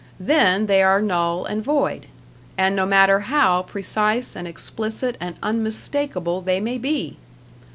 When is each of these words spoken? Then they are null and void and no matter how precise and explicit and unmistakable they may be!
Then 0.19 0.65
they 0.65 0.81
are 0.81 0.99
null 0.99 1.45
and 1.45 1.63
void 1.63 2.07
and 2.57 2.75
no 2.75 2.87
matter 2.87 3.19
how 3.19 3.61
precise 3.61 4.35
and 4.35 4.47
explicit 4.47 5.15
and 5.19 5.35
unmistakable 5.43 6.41
they 6.41 6.59
may 6.59 6.79
be! 6.79 7.17